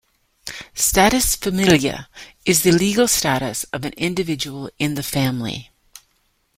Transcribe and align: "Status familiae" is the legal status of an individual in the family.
"Status 0.73 1.35
familiae" 1.35 2.07
is 2.43 2.63
the 2.63 2.71
legal 2.71 3.07
status 3.07 3.65
of 3.65 3.85
an 3.85 3.93
individual 3.97 4.71
in 4.79 4.95
the 4.95 5.03
family. 5.03 5.69